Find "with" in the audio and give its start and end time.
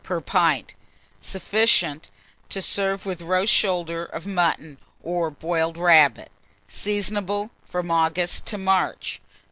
3.05-3.21